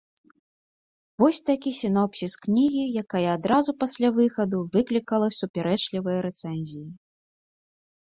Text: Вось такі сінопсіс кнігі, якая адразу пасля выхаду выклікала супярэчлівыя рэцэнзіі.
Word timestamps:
Вось 1.23 1.41
такі 1.49 1.71
сінопсіс 1.81 2.33
кнігі, 2.45 2.85
якая 3.01 3.21
адразу 3.37 3.75
пасля 3.81 4.09
выхаду 4.17 4.57
выклікала 4.77 5.27
супярэчлівыя 5.39 6.19
рэцэнзіі. 6.27 6.83